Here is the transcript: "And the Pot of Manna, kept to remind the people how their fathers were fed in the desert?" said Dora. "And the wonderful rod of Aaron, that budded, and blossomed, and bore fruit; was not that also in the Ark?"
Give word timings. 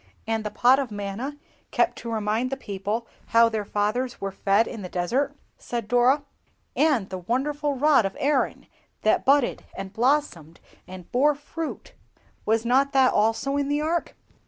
"And 0.25 0.43
the 0.43 0.49
Pot 0.49 0.79
of 0.79 0.89
Manna, 0.89 1.37
kept 1.69 1.95
to 1.99 2.11
remind 2.11 2.49
the 2.49 2.57
people 2.57 3.05
how 3.27 3.49
their 3.49 3.63
fathers 3.63 4.19
were 4.19 4.31
fed 4.31 4.65
in 4.67 4.81
the 4.81 4.89
desert?" 4.89 5.35
said 5.59 5.87
Dora. 5.87 6.23
"And 6.75 7.11
the 7.11 7.19
wonderful 7.19 7.75
rod 7.75 8.03
of 8.07 8.17
Aaron, 8.19 8.65
that 9.03 9.25
budded, 9.25 9.61
and 9.77 9.93
blossomed, 9.93 10.59
and 10.87 11.11
bore 11.11 11.35
fruit; 11.35 11.93
was 12.47 12.65
not 12.65 12.93
that 12.93 13.13
also 13.13 13.57
in 13.57 13.67
the 13.67 13.81
Ark?" 13.81 14.15